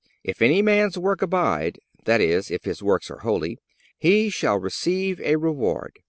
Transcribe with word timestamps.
If 0.23 0.41
any 0.41 0.63
man's 0.63 0.97
work 0.97 1.21
abide," 1.21 1.79
that 2.05 2.21
is, 2.21 2.49
if 2.49 2.63
his 2.63 2.81
works 2.81 3.11
are 3.11 3.19
holy, 3.19 3.59
"he 3.99 4.31
shall 4.31 4.57
receive 4.59 5.21
a 5.21 5.35
reward. 5.35 5.99